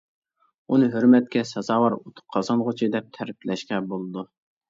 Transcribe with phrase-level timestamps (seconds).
[0.75, 4.27] ئۇنى ھۆرمەتكە سازاۋەر ئۇتۇق قازانغۇچى، دەپ تەرىپلەشكە بولىدۇ.